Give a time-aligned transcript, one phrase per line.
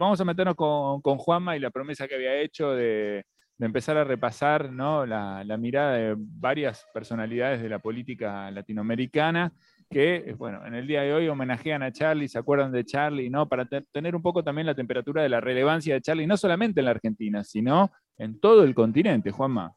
[0.00, 3.24] vamos a meternos con, Juanma y la promesa que había hecho de,
[3.58, 5.04] empezar a repasar ¿no?
[5.04, 9.52] la, mirada de varias personalidades de la política latinoamericana
[9.90, 13.28] que, eh, bueno, en el día de hoy homenajean a Charlie, se acuerdan de Charlie,
[13.28, 13.48] ¿no?
[13.48, 16.84] Para tener un poco también la temperatura de la relevancia de Charlie, no solamente en
[16.84, 19.74] la Argentina, sino en todo el continente, Juanma.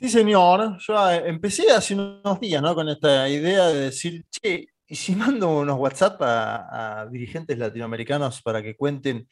[0.00, 0.78] Sí, señor.
[0.78, 2.74] Yo eh, empecé hace unos días, ¿no?
[2.74, 8.62] Con esta idea de decir, che, y si mando unos WhatsApp a, dirigentes latinoamericanos para
[8.62, 9.28] que cuenten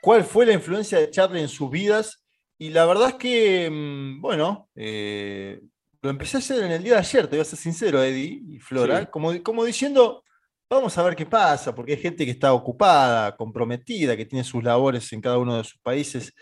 [0.00, 2.22] cuál fue la influencia de Charlie en sus vidas.
[2.58, 5.58] Y la verdad es que, mm, bueno, eh,
[6.02, 8.42] lo empecé a hacer en el día de ayer, te voy a ser sincero, Eddie
[8.46, 10.22] y Flora, como, como diciendo,
[10.68, 14.62] vamos a ver qué pasa, porque hay gente que está ocupada, comprometida, que tiene sus
[14.62, 16.34] labores en cada uno de sus países.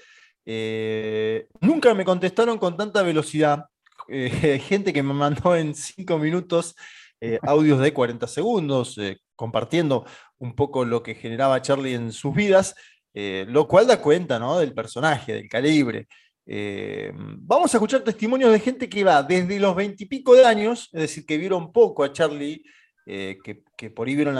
[0.44, 3.66] Eh, nunca me contestaron con tanta velocidad.
[4.08, 6.74] Eh, gente que me mandó en cinco minutos
[7.20, 10.04] eh, audios de 40 segundos, eh, compartiendo
[10.38, 12.76] un poco lo que generaba Charlie en sus vidas,
[13.12, 14.58] eh, lo cual da cuenta ¿no?
[14.58, 16.06] del personaje, del calibre.
[16.46, 21.26] vamos a escuchar testimonios de gente que va desde los veintipico de años, es decir,
[21.26, 22.62] que vieron poco a Charlie,
[23.04, 24.36] que, por ahí vieron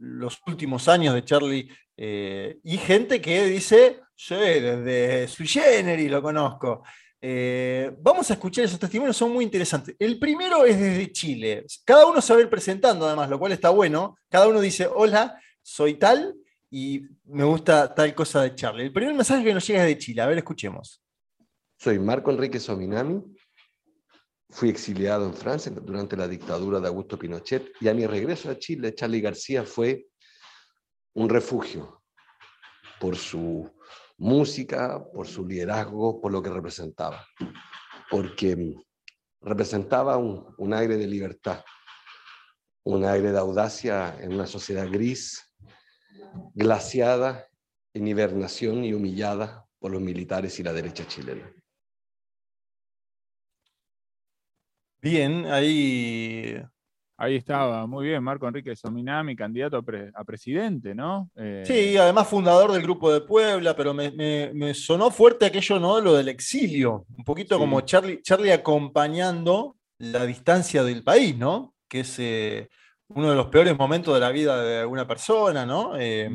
[0.00, 6.84] los últimos años de Charlie, y gente que dice, sí, desde su generis lo conozco.
[7.24, 9.94] Eh, vamos a escuchar esos testimonios, son muy interesantes.
[9.96, 11.64] El primero es desde Chile.
[11.84, 14.16] Cada uno se va a ir presentando, además, lo cual está bueno.
[14.28, 16.34] Cada uno dice, hola, soy tal
[16.68, 18.86] y me gusta tal cosa de Charlie.
[18.86, 20.20] El primer mensaje que nos llega es de Chile.
[20.20, 21.00] A ver, escuchemos.
[21.78, 23.22] Soy Marco Enrique Sominami.
[24.50, 28.58] Fui exiliado en Francia durante la dictadura de Augusto Pinochet y a mi regreso a
[28.58, 30.08] Chile, Charlie García fue
[31.14, 32.02] un refugio
[33.00, 33.70] por su
[34.18, 37.26] música, por su liderazgo, por lo que representaba,
[38.10, 38.76] porque
[39.40, 41.64] representaba un, aire de libertad,
[42.84, 45.52] un aire de audacia en una sociedad gris,
[46.54, 47.48] glaciada
[47.94, 51.52] en hibernación y humillada por los militares y la derecha chilena.
[55.00, 56.62] Bien, ahí
[57.22, 59.76] Ahí estaba, muy bien, Marco Enrique Sominami, candidato
[60.12, 61.30] a, presidente, ¿no?
[61.36, 66.00] Eh, sí, además fundador del Grupo de Puebla, pero me, sonó fuerte aquello, ¿no?
[66.00, 71.76] Lo del exilio, un poquito como Charlie, Charlie acompañando la distancia del país, ¿no?
[71.86, 72.68] Que es eh,
[73.06, 75.92] uno de los peores momentos de la vida de alguna persona, ¿no?
[75.96, 76.28] Eh,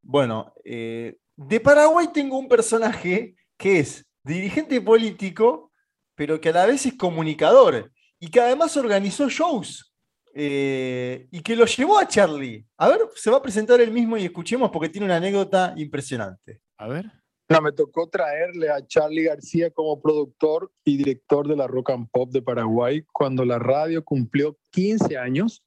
[0.00, 5.70] bueno, de Paraguay tengo un personaje que es dirigente político,
[6.14, 9.92] pero que a la vez es comunicador y que además organizó shows
[10.34, 12.64] eh, y que lo llevó a Charlie.
[12.76, 16.60] A ver, se va a presentar él mismo y escuchemos porque tiene una anécdota impresionante.
[16.76, 17.06] A ver.
[17.48, 22.08] No, me tocó traerle a Charlie García como productor y director de la Rock and
[22.12, 25.64] Pop de Paraguay cuando la radio cumplió 15 años.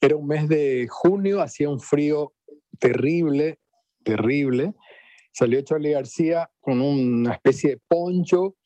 [0.00, 2.32] Era un mes de junio, hacía un frío
[2.80, 3.60] terrible,
[4.02, 4.74] terrible.
[5.30, 8.56] Salió Charlie García con una especie de poncho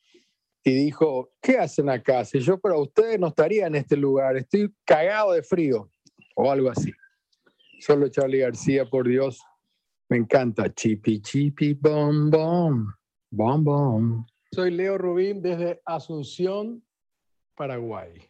[0.67, 2.25] y dijo, ¿qué hacen acá?
[2.25, 5.91] Si yo para ustedes no estaría en este lugar, estoy cagado de frío,
[6.35, 6.91] o algo así.
[7.79, 9.39] Solo Charlie García, por Dios,
[10.09, 10.73] me encanta.
[10.73, 12.87] Chipi, chipi, bom, bom,
[13.29, 14.25] bom, bom.
[14.51, 16.83] Soy Leo Rubín desde Asunción,
[17.53, 18.27] Paraguay.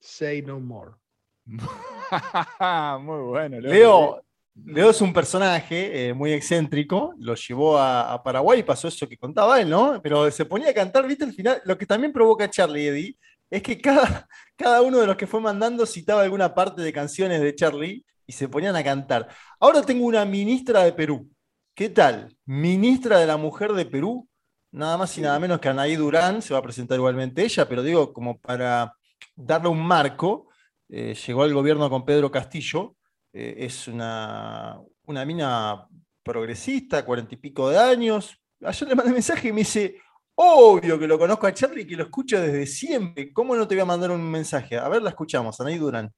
[0.00, 0.94] Say no more.
[1.46, 3.60] Muy bueno.
[3.60, 4.24] Leo, Leo
[4.66, 9.60] es un personaje eh, muy excéntrico, lo llevó a, Paraguay y pasó eso que contaba
[9.60, 10.00] él, ¿no?
[10.02, 11.24] Pero se ponía a cantar, ¿viste?
[11.24, 13.18] Al final, lo que también provoca a Charlie Eddie
[13.50, 14.26] es que cada,
[14.56, 18.32] cada uno de los que fue mandando citaba alguna parte de canciones de Charlie y
[18.32, 19.28] se ponían a cantar.
[19.60, 21.30] Ahora tengo una ministra de Perú.
[21.74, 22.36] ¿Qué tal?
[22.44, 24.28] Ministra de la Mujer de Perú.
[24.70, 27.82] Nada más y nada menos que Anaí Durán, se va a presentar igualmente ella, pero
[27.82, 28.92] digo, como para
[29.34, 30.48] darle un marco,
[30.90, 32.96] eh, llegó al gobierno con Pedro Castillo
[33.40, 35.88] eh, es una, una mina
[36.24, 38.36] progresista, cuarenta y pico de años.
[38.60, 40.00] Ayer le mandé mensaje y me dice,
[40.34, 43.32] obvio que lo conozco a Charlie y que lo escucho desde siempre.
[43.32, 44.76] ¿Cómo no te voy a mandar un mensaje?
[44.76, 46.12] A ver, la escuchamos, Anaí Durán.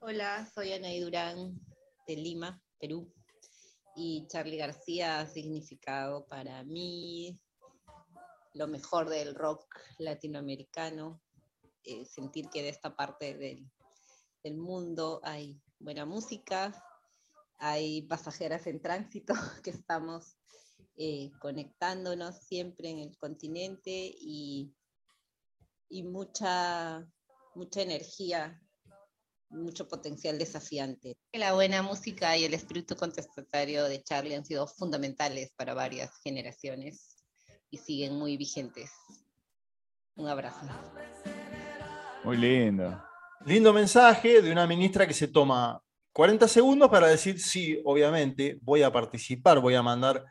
[0.00, 1.58] Hola, soy Anaí Durán
[2.06, 3.10] de Lima, Perú.
[3.96, 7.40] Y Charlie García ha significado para mí
[8.52, 9.64] lo mejor del rock
[9.98, 11.22] latinoamericano.
[11.82, 13.66] Eh, sentir que de esta parte del,
[14.42, 16.74] del mundo hay buena música,
[17.58, 20.36] hay pasajeras en tránsito que estamos
[20.96, 24.74] eh, conectándonos siempre en el continente y,
[25.90, 27.06] y mucha,
[27.54, 28.60] mucha energía,
[29.50, 31.16] mucho potencial desafiante.
[31.32, 37.24] La buena música y el espíritu contestatario de Charlie han sido fundamentales para varias generaciones
[37.70, 38.90] y siguen muy vigentes.
[40.16, 40.66] Un abrazo.
[42.24, 43.13] Muy lindo.
[43.46, 45.78] Lindo mensaje de una ministra que se toma
[46.12, 50.24] 40 segundos para decir, sí, obviamente, voy a participar, voy a mandar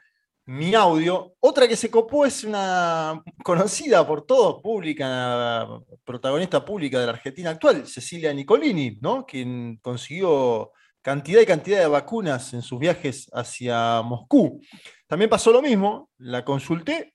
[0.45, 1.35] mi audio.
[1.39, 5.67] Otra que se copó es una conocida por todos, pública,
[6.03, 9.27] protagonista pública de la Argentina actual, Cecilia Nicolini, ¿no?
[9.27, 10.71] quien consiguió
[11.03, 14.59] cantidad y cantidad de vacunas en sus viajes hacia Moscú.
[15.05, 17.13] También pasó lo mismo, la consulté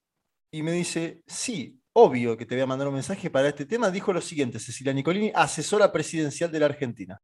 [0.53, 3.91] y me dice, sí, obvio que te voy a mandar un mensaje para este tema.
[3.91, 7.21] Dijo lo siguiente, Cecilia Nicolini, asesora presidencial de la Argentina.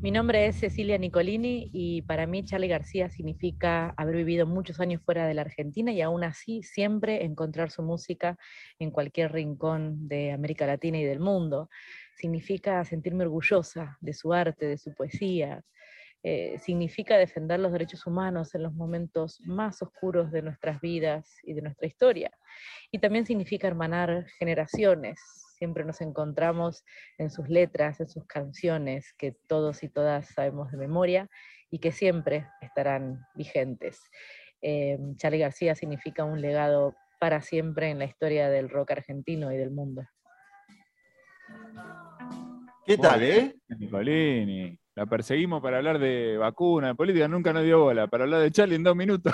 [0.00, 5.02] Mi nombre es Cecilia Nicolini y para mí Charlie García significa haber vivido muchos años
[5.02, 8.36] fuera de la Argentina y aún así siempre encontrar su música
[8.78, 11.68] en cualquier rincón de América Latina y del mundo.
[12.16, 15.64] Significa sentirme orgullosa de su arte, de su poesía.
[16.24, 21.54] Eh, significa defender los derechos humanos en los momentos más oscuros de nuestras vidas y
[21.54, 22.30] de nuestra historia.
[22.90, 25.20] Y también significa hermanar generaciones,
[25.56, 26.84] siempre nos encontramos
[27.18, 31.28] en sus letras, en sus canciones, que todos y todas sabemos de memoria
[31.70, 34.00] y que siempre estarán vigentes.
[34.60, 39.56] Eh, Charlie García significa un legado para siempre en la historia del rock argentino y
[39.56, 40.02] del mundo.
[42.84, 43.54] ¿Qué tal, eh?
[43.68, 44.78] Nicolini.
[44.98, 48.50] La perseguimos para hablar de vacuna, de política, nunca nos dio bola, para hablar de
[48.50, 49.32] Charlie en dos minutos.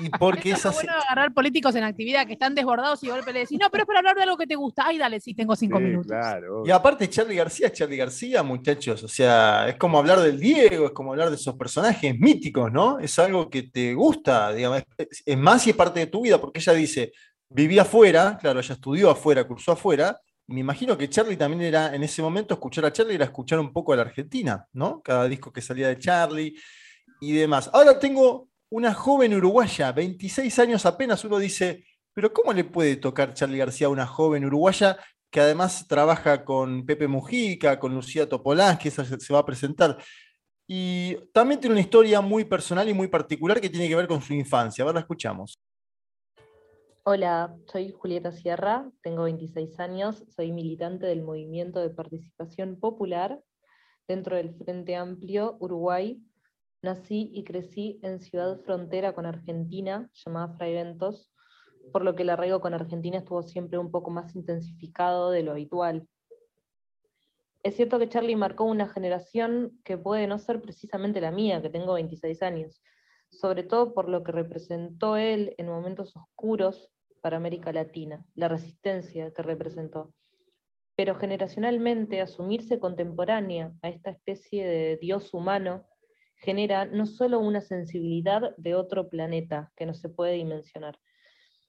[0.00, 3.58] y porque es bueno agarrar políticos en actividad que están desbordados y golpe le decís,
[3.60, 4.84] no, pero es para hablar de algo que te gusta.
[4.86, 6.06] Ay, dale, sí, tengo cinco minutos.
[6.06, 6.62] Claro.
[6.64, 9.02] Y aparte, Charlie García es Charlie García, muchachos.
[9.02, 13.00] O sea, es como hablar del Diego, es como hablar de esos personajes míticos, ¿no?
[13.00, 14.84] Es algo que te gusta, digamos.
[14.96, 17.10] Es más y es parte de tu vida, porque ella dice,
[17.48, 22.02] vivía afuera, claro, ella estudió afuera, cursó afuera, me imagino que Charlie también era, en
[22.02, 25.02] ese momento, escuchar a Charlie era escuchar un poco a la Argentina, ¿no?
[25.02, 26.58] Cada disco que salía de Charlie
[27.20, 27.68] y demás.
[27.72, 31.84] Ahora tengo una joven uruguaya, 26 años apenas, uno dice,
[32.14, 34.96] pero ¿cómo le puede tocar Charlie García a una joven uruguaya
[35.30, 39.98] que además trabaja con Pepe Mujica, con Lucía Topolán, que esa se va a presentar?
[40.66, 44.22] Y también tiene una historia muy personal y muy particular que tiene que ver con
[44.22, 44.82] su infancia.
[44.82, 45.58] A ver, la escuchamos.
[47.10, 53.42] Hola, soy Julieta Sierra, tengo 26 años, soy militante del Movimiento de Participación Popular
[54.06, 56.22] dentro del Frente Amplio Uruguay.
[56.82, 61.32] Nací y crecí en ciudad frontera con Argentina, llamada Fraiventos,
[61.94, 65.52] por lo que el arraigo con Argentina estuvo siempre un poco más intensificado de lo
[65.52, 66.06] habitual.
[67.62, 71.70] Es cierto que Charlie marcó una generación que puede no ser precisamente la mía, que
[71.70, 72.82] tengo 26 años,
[73.30, 79.32] sobre todo por lo que representó él en momentos oscuros para América Latina, la resistencia
[79.32, 80.12] que representó.
[80.96, 85.86] Pero generacionalmente asumirse contemporánea a esta especie de Dios humano
[86.36, 90.98] genera no solo una sensibilidad de otro planeta que no se puede dimensionar,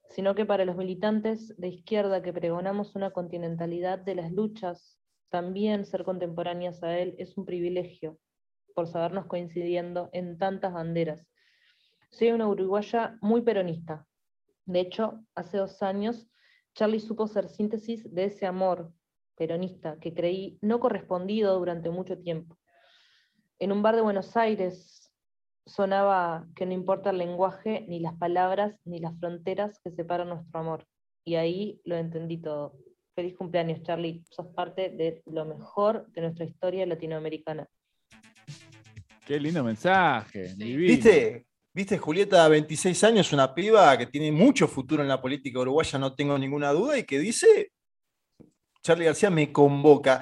[0.10, 5.00] sino que para los militantes de izquierda que pregonamos una continentalidad de las luchas,
[5.30, 8.18] también ser contemporáneas a él es un privilegio,
[8.74, 11.28] por sabernos coincidiendo en tantas banderas.
[12.12, 14.08] Soy una uruguaya muy peronista,
[14.70, 16.30] de hecho, hace dos años,
[16.76, 18.94] Charlie supo ser síntesis de ese amor
[19.36, 22.56] peronista que creí no correspondido durante mucho tiempo.
[23.58, 25.12] En un bar de Buenos Aires
[25.66, 30.60] sonaba que no importa el lenguaje, ni las palabras, ni las fronteras que separan nuestro
[30.60, 30.86] amor.
[31.26, 32.78] Y ahí lo entendí todo.
[33.16, 34.24] Feliz cumpleaños, Charlie.
[34.30, 37.68] Sos parte de lo mejor de nuestra historia latinoamericana.
[39.26, 40.54] Qué lindo mensaje.
[40.56, 41.49] ¿Viste?
[41.80, 46.14] Viste, Julieta, 26 años, una piba que tiene mucho futuro en la política uruguaya, no
[46.14, 47.72] tengo ninguna duda, y que dice,
[48.84, 50.22] Charlie García me convoca.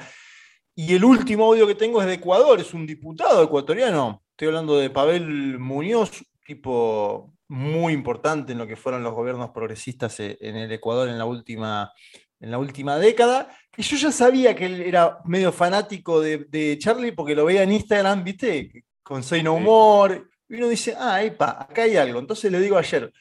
[0.75, 4.21] Y el último audio que tengo es de Ecuador, es un diputado ecuatoriano.
[4.29, 10.19] Estoy hablando de Pavel Muñoz, tipo muy importante en lo que fueron los gobiernos progresistas
[10.19, 11.91] e, en el Ecuador en la última,
[12.39, 13.49] en la última década.
[13.75, 17.71] Y yo ya sabía que él era medio fanático de, Charlie porque lo veía en
[17.71, 18.85] Instagram, ¿viste?
[19.01, 22.19] Con Say No More y uno dice, ah, epa, acá hay algo.
[22.19, 23.11] Entonces le digo ayer,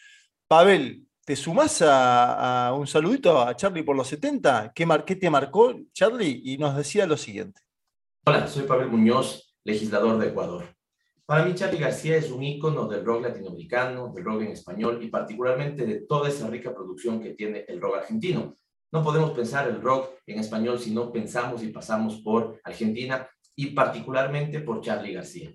[0.47, 4.73] Pavel, ¿te sumás a, un saludito a Charlie por los 70?
[4.75, 6.43] ¿Qué, ¿Qué te marcó Charlie?
[6.45, 7.61] Y nos decía lo siguiente.
[8.25, 10.77] Hola, soy Pavel Muñoz, legislador de Ecuador.
[11.27, 15.09] Para mí, Charlie García es un ícono del rock latinoamericano, del rock en español y
[15.09, 18.55] particularmente de toda esa rica producción que tiene el rock argentino.
[18.93, 23.67] No podemos pensar el rock en español si no pensamos y pasamos por Argentina y
[23.67, 25.51] particularmente por Charlie García.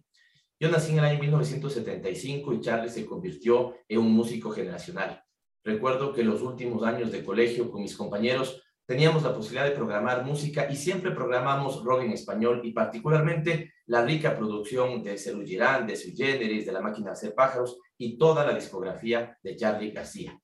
[0.62, 5.24] Yo nací en el año 1975 y Charlie se convirtió en un músico generacional.
[5.64, 10.24] Recuerdo que los últimos años de colegio con mis compañeros teníamos la posibilidad de programar
[10.24, 15.88] música y siempre programamos rock en español y particularmente la rica producción de Celu Girán,
[15.88, 19.90] de Sui Generis, de La Máquina de Hacer Pájaros y toda la discografía de Charlie
[19.90, 20.40] García.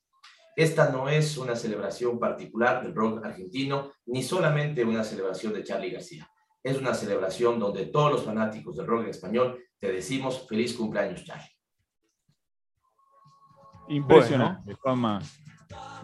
[0.55, 5.91] Esta no es una celebración particular del rock argentino, ni solamente una celebración de Charlie
[5.91, 6.27] García.
[6.63, 11.23] Es una celebración donde todos los fanáticos del rock en español te decimos feliz cumpleaños,
[11.23, 11.51] Charlie.
[13.89, 15.21] Impresionante, Juanma.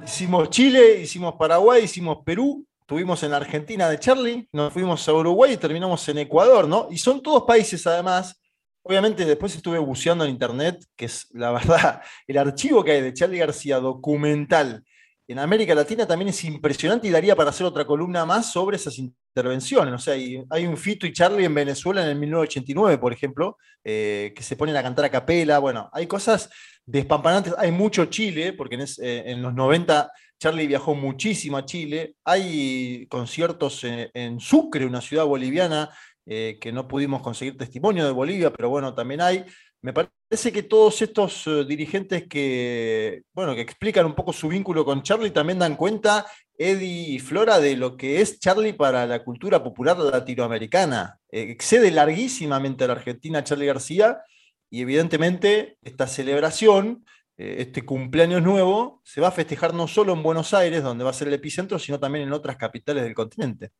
[0.03, 5.13] Hicimos Chile, hicimos Paraguay, hicimos Perú, estuvimos en la Argentina de Charlie, nos fuimos a
[5.13, 6.88] Uruguay y terminamos en Ecuador, ¿no?
[6.89, 8.39] Y son todos países además.
[8.84, 13.13] Obviamente después estuve buceando en internet, que es la verdad, el archivo que hay de
[13.13, 14.84] Charlie García documental
[15.33, 18.99] en América Latina también es impresionante y daría para hacer otra columna más sobre esas
[18.99, 19.93] intervenciones.
[19.93, 24.31] O sea, hay, un Fito y Charlie en Venezuela en el 1989, por ejemplo, eh,
[24.35, 25.57] que se ponen a cantar a capela.
[25.57, 26.51] Bueno, hay cosas
[26.85, 27.55] despampanantes.
[27.57, 32.15] Hay mucho Chile, porque en, eh, los 90 Charlie viajó muchísimo a Chile.
[32.23, 35.89] Hay conciertos en, Sucre, una ciudad boliviana,
[36.27, 39.45] eh, que no pudimos conseguir testimonio de Bolivia, pero bueno, también hay.
[39.83, 44.85] Me parece que todos estos eh, dirigentes que, bueno, que explican un poco su vínculo
[44.85, 46.25] con Charlie también dan cuenta,
[46.57, 51.19] Eddie y Flora, de lo que es Charlie para la cultura popular latinoamericana.
[51.29, 54.21] Eh, excede larguísimamente a la Argentina Charlie García
[54.69, 57.03] y evidentemente esta celebración,
[57.35, 61.09] eh, este cumpleaños nuevo, se va a festejar no solo en Buenos Aires, donde va
[61.09, 63.71] a ser el epicentro, sino también en otras capitales del continente.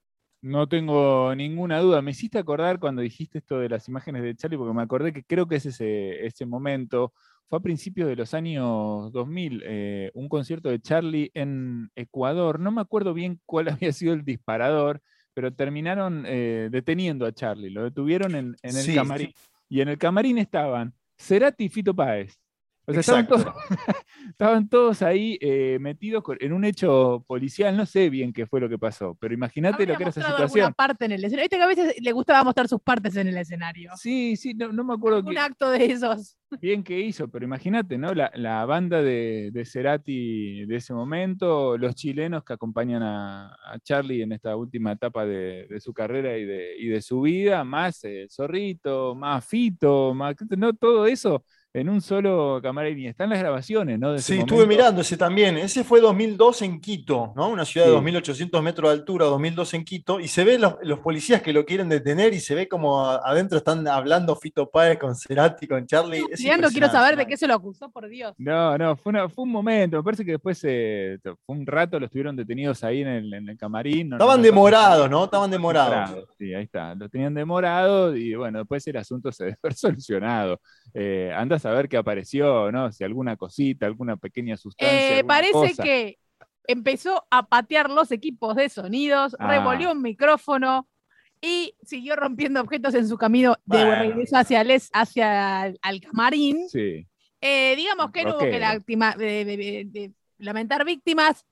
[0.44, 2.02] No tengo ninguna duda.
[2.02, 5.24] Me hiciste acordar cuando dijiste esto de las imágenes de Charlie, porque me acordé que
[5.24, 7.14] creo que es ese, ese momento.
[7.48, 12.60] Fue a principios de los años 2000, eh, un concierto de Charlie en Ecuador.
[12.60, 15.02] No me acuerdo bien cuál había sido el disparador,
[15.34, 17.70] pero terminaron eh, deteniendo a Charlie.
[17.70, 19.28] Lo detuvieron en, en el Sí, camarín.
[19.30, 19.34] sí.
[19.70, 22.38] Y en el camarín estaban Cerati y Fito Páez.
[22.86, 23.60] O sea, estaban todos, Exacto.
[24.30, 27.78] estaban todos ahí eh, metidos con- en un hecho policial.
[27.78, 30.74] No sé bien qué fue lo que pasó, pero imagínate lo que era esa situación.
[30.74, 31.44] parte en el escenario.
[31.46, 33.92] Viste que a veces le gustaba mostrar sus partes en el escenario.
[33.96, 36.38] Sí, sí, no, no me acuerdo Un acto de esos.
[36.62, 38.14] bien qué hizo, pero imagínate, ¿no?
[38.14, 43.80] La, la banda de, de Cerati de ese momento, los chilenos que acompañan a, a
[43.82, 47.64] Charlie en esta última etapa de, de su carrera y de, y de su vida,
[47.64, 53.00] más eh, Zorrito, más Fito, más no, todo eso en un solo camarín.
[53.00, 54.14] Y están las grabaciones, ¿no?
[54.14, 54.70] De Sí, estuve momento.
[54.78, 55.58] mirando ese también.
[55.58, 57.50] Ese fue 2002 en Quito, ¿no?
[57.50, 57.96] Una ciudad de Sí.
[57.98, 61.66] 2.800 metros de altura, 2002 en Quito, y se ven los, los policías que lo
[61.66, 66.24] quieren detener y se ve como adentro están hablando Fito Páez con Cerati, con Charlie.
[66.40, 68.34] Leandro, quiero saber de qué se lo acusó, por Dios.
[68.38, 69.98] No, no, fue, una- fue un momento.
[69.98, 73.50] Me parece que después eh, fue un rato, los tuvieron detenidos ahí en el, en
[73.50, 74.10] el camarín.
[74.10, 75.26] no- Estaban no- demorados, ¿no?
[75.26, 76.28] Estaban demorados.
[76.38, 76.94] Sí, ahí está.
[76.94, 80.60] Lo tenían demorado y bueno, después el asunto se debe haber solucionado.
[80.94, 81.32] Eh,
[81.66, 82.92] a saber qué apareció, ¿no?
[82.92, 84.94] Si alguna cosita, alguna pequeña sustancia.
[84.98, 85.84] Eh, alguna parece cosa.
[85.84, 86.18] que
[86.68, 89.48] empezó a patear los equipos de sonidos, Ah.
[89.50, 90.88] revolvió un micrófono
[91.42, 96.00] y siguió rompiendo objetos en su camino de regreso hacia el, es- hacia el, al
[96.00, 96.70] camarín.
[96.70, 97.06] Sí.
[97.42, 98.66] Eh, digamos que no hubo que Rockero.
[98.66, 101.46] lactima- de- de- de- de lamentar víctimas.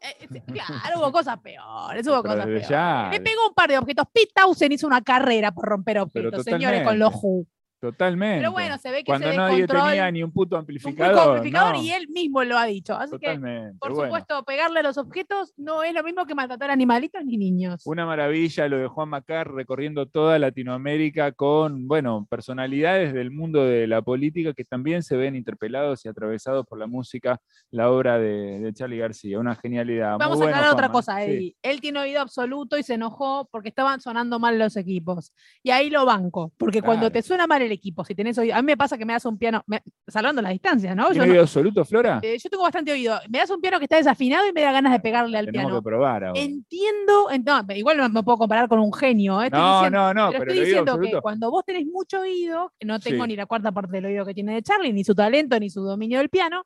[0.00, 0.42] Eh, eh,
[0.92, 2.68] claro, hubo cosas peores, hubo Pero cosas peores.
[2.68, 4.06] ya, Le pegó un par de objetos.
[4.12, 7.44] Pete Townsend hizo una carrera por romper objetos, señores, con los Who.
[7.82, 8.38] Totalmente.
[8.38, 11.38] Pero bueno, se ve que Cuando ese nadie tenía ni un puto Un amplificador.
[11.38, 12.94] amplificador no, y él mismo lo ha dicho.
[12.94, 13.76] Así que, Totalmente.
[13.80, 14.04] por bueno.
[14.06, 17.82] supuesto, pegarle a los objetos no es lo mismo que maltratar animalitos ni niños.
[17.84, 23.88] Una maravilla lo de Juan Macar recorriendo toda Latinoamérica con, bueno, personalidades del mundo de
[23.88, 27.40] la política que también se ven interpelados y atravesados por la música,
[27.72, 29.40] la obra de, de Charlie García.
[29.40, 30.10] Una genialidad.
[30.12, 31.22] Muy Vamos a bueno, aclarar otra cosa, Sí.
[31.32, 31.56] Eddie.
[31.62, 35.32] Él tiene oído absoluto y se enojó porque estaban sonando mal los equipos.
[35.64, 38.62] Y ahí lo banco, porque cuando te suena mal el equipo, si tenés oído, a
[38.62, 41.04] mí me pasa que me das un piano, me- salvando las distancias, ¿no?
[41.08, 42.20] Yo, ¿Tiene no- oído absoluto, Flora?
[42.22, 43.18] eh, yo tengo bastante oído.
[43.28, 45.66] Me das un piano que está desafinado y me da ganas de pegarle al Tenemos
[45.70, 45.80] piano.
[45.80, 46.40] que probar ahora.
[46.40, 49.42] Entiendo, en- no, igual no me puedo comparar con un genio.
[49.42, 49.50] ¿eh?
[49.50, 52.86] No, diciendo- no, no, pero pero estoy diciendo que cuando vos tenés mucho oído, que
[52.86, 53.28] no tengo Sí.
[53.28, 55.82] ni la cuarta parte del oído que tiene de Charlie, ni su talento, ni su
[55.82, 56.64] dominio del piano,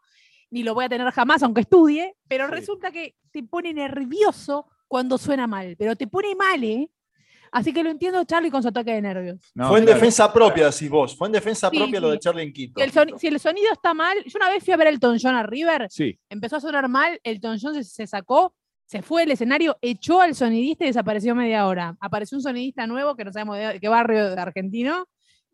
[0.51, 2.53] ni lo voy a tener jamás aunque estudie, pero Sí.
[2.53, 6.89] resulta que te pone nervioso cuando suena mal, pero te pone mal, ¿eh?
[7.53, 9.39] Así que lo entiendo Charlie con su ataque de nervios.
[9.55, 9.99] No, Fue en claro.
[10.01, 11.17] defensa propia, decís vos.
[11.17, 12.19] Fue en defensa Sí, propia lo de.
[12.19, 12.81] Charlie en Quito.
[12.81, 14.99] Si el, soni- si el sonido está mal, yo una vez fui a ver el
[15.01, 19.23] John a River, Sí, empezó a sonar mal, el John se, se sacó, se fue
[19.23, 21.97] del escenario, echó al sonidista y desapareció media hora.
[22.01, 25.07] Apareció un sonidista nuevo que no sabemos de qué barrio de argentino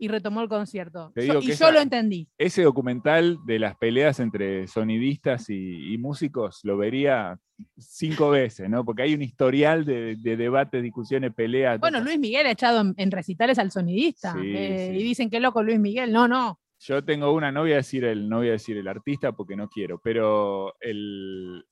[0.02, 1.12] y retomó el concierto.
[1.14, 2.26] Yo- y yo lo entendí.
[2.36, 7.38] ese documental de las peleas entre sonidistas y, y músicos lo vería
[7.78, 8.84] cinco veces, ¿no?
[8.84, 11.78] Porque hay un historial de, de debates, discusiones, peleas.
[11.78, 14.32] Bueno, Luis Miguel ha echado en, en recitales al sonidista.
[14.32, 14.98] Sí, eh, sí.
[14.98, 16.10] Y dicen que loco Luis Miguel.
[16.12, 16.58] No, no.
[16.80, 19.54] Yo tengo una, no voy a decir el, no voy a decir el artista porque
[19.54, 21.64] no quiero, pero el,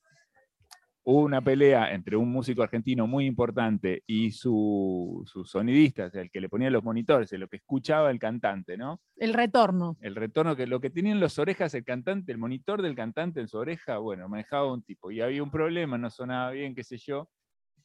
[1.05, 6.23] hubo una pelea entre un músico argentino muy importante y su, su sonidista, o sea,
[6.23, 9.01] el que le ponía los monitores, lo que escuchaba el cantante, ¿no?
[9.17, 9.97] El retorno.
[10.01, 13.41] El retorno que lo que tenía en las orejas el cantante, el monitor del cantante
[13.41, 16.85] en su oreja, bueno, manejaba un tipo y había un problema, no sonaba bien, qué
[16.85, 17.29] sé yo.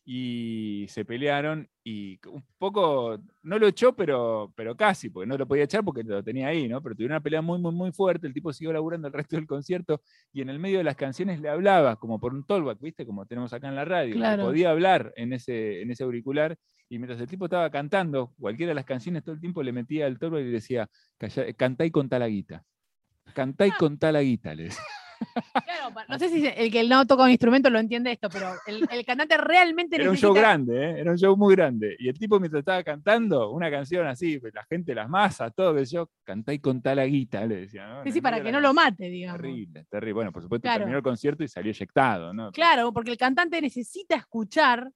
[0.07, 5.47] Y se pelearon y un poco, no lo echó, pero, pero casi, porque no lo
[5.47, 6.81] podía echar porque lo tenía ahí, ¿no?
[6.81, 9.47] Pero tuvieron una pelea muy, muy, muy fuerte, el tipo siguió laburando el resto del
[9.47, 13.05] concierto y en el medio de las canciones le hablaba, como por un tollback, ¿viste?
[13.05, 14.43] Como tenemos acá en la radio, le Claro.
[14.45, 16.55] podía hablar en ese, en ese auricular
[16.87, 20.05] y mientras el tipo estaba cantando, cualquiera de las canciones todo el tiempo le metía
[20.05, 22.63] el tollback y le decía, "Calla- cantá y contá la guita.
[23.33, 24.79] Cantá y contá la guita, le decía.
[25.65, 28.87] Claro, no sé si el que no toca un instrumento lo entiende esto, pero el,
[28.89, 30.99] el cantante realmente Era un show grande, ¿eh?
[30.99, 31.95] era un show muy grande.
[31.99, 35.75] Y el tipo mientras estaba cantando una canción así, pues, la gente, las masas, todo,
[35.75, 37.87] que yo, cantá y contá la guita, le decía.
[37.87, 38.03] ¿no?
[38.03, 39.41] Sí, sí, para que no lo mate, digamos.
[39.41, 40.13] Terrible, terrible.
[40.13, 40.79] Bueno, por supuesto, Claro.
[40.79, 42.51] terminó el concierto y salió eyectado, ¿no?
[42.51, 44.91] Claro, porque el cantante necesita escuchar,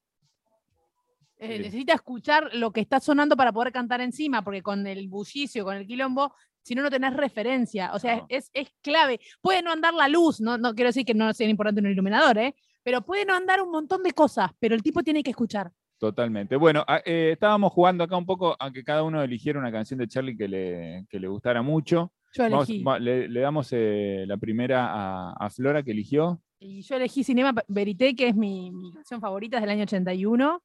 [1.37, 5.63] eh, necesita escuchar lo que está sonando para poder cantar encima, porque con el bullicio,
[5.63, 6.33] con el quilombo,
[6.69, 7.91] si no, no tenés referencia.
[7.93, 8.25] O sea, No.
[8.29, 9.19] es, es clave.
[9.41, 12.37] Puede no andar la luz, no, no quiero decir que no sea importante un iluminador,
[12.37, 12.53] ¿eh?
[12.83, 15.71] pero puede no andar un montón de cosas, pero el tipo tiene que escuchar.
[15.97, 16.55] Totalmente.
[16.55, 19.99] Bueno, a- eh, estábamos jugando acá un poco a que cada uno eligiera una canción
[19.99, 22.13] de Charlie que le, que le gustara mucho.
[22.33, 22.83] Yo elegí.
[22.99, 26.39] le, le damos eh, la primera a, a Flora que eligió.
[26.59, 30.61] Y yo elegí Cinema Verité, que es mi, mi canción favorita es del año 81.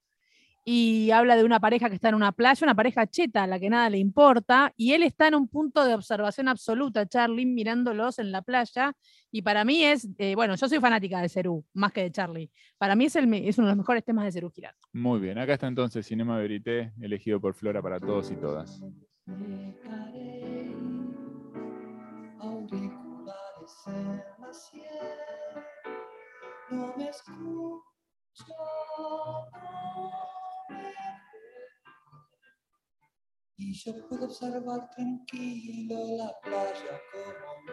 [0.66, 3.61] Y habla de una pareja que está en una playa, una pareja cheta a la
[3.61, 4.73] que nada le importa.
[4.76, 8.94] Y él está en un punto de observación absoluta, Charlie, mirándolos en la playa.
[9.30, 12.50] Y para mí es, eh, bueno, yo soy fanática de Cerú, más que de Charlie.
[12.78, 14.75] Para mí es, el, es uno de los mejores temas de Cerú Girán.
[14.92, 18.80] Muy bien, acá está entonces Cinema Verité, elegido por Flora para todos y todas.
[19.26, 20.71] Dejaré
[22.38, 24.85] auriculares en la sien,
[26.71, 27.83] no me escucho,
[33.57, 37.71] Y yo puedo observar tranquilo la playa como un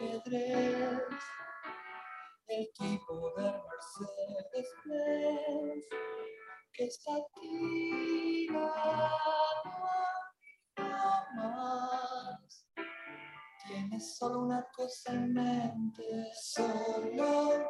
[0.00, 1.02] ajedrez.
[2.46, 3.42] El tipo de
[4.52, 5.84] Mercedes-Benz
[6.72, 8.68] que está tirado
[11.34, 12.66] más.
[13.66, 17.68] Tienes solo una cosa en mente, solo